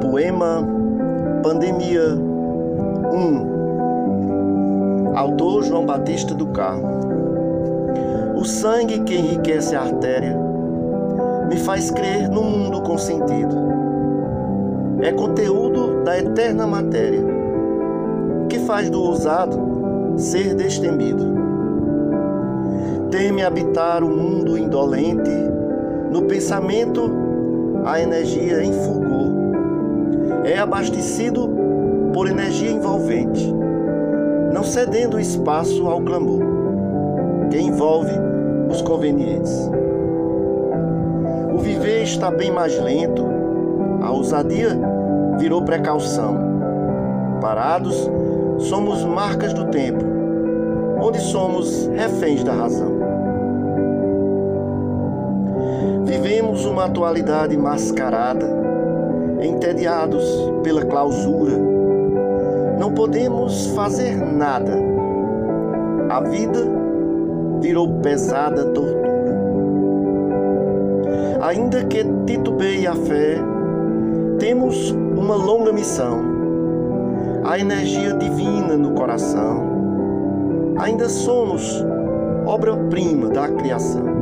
[0.00, 0.66] Poema
[1.42, 2.14] Pandemia
[3.12, 6.88] 1 Autor João Batista do Carmo
[8.36, 10.50] O sangue que enriquece a artéria
[11.50, 13.56] me faz crer no mundo com sentido.
[15.02, 17.24] É conteúdo da eterna matéria
[18.48, 19.58] que faz do ousado
[20.16, 21.24] ser destemido.
[23.10, 25.30] Teme habitar o mundo indolente,
[26.12, 27.10] no pensamento
[27.84, 29.30] a energia em fulgor.
[30.44, 31.48] É abastecido
[32.12, 33.52] por energia envolvente,
[34.52, 36.40] não cedendo espaço ao clamor,
[37.50, 38.12] que envolve
[38.68, 39.70] os convenientes.
[41.54, 43.24] O viver está bem mais lento,
[44.02, 44.78] a ousadia
[45.38, 46.38] virou precaução.
[47.40, 48.10] Parados,
[48.58, 50.04] somos marcas do tempo,
[51.00, 52.99] onde somos reféns da razão.
[56.50, 58.44] Vivemos uma atualidade mascarada,
[59.40, 60.24] entediados
[60.64, 61.56] pela clausura.
[62.76, 64.76] Não podemos fazer nada.
[66.08, 66.58] A vida
[67.60, 69.38] virou pesada tortura.
[71.42, 73.36] Ainda que titubeie a fé,
[74.40, 76.18] temos uma longa missão.
[77.44, 80.74] A energia divina no coração.
[80.80, 81.84] Ainda somos
[82.44, 84.19] obra-prima da criação.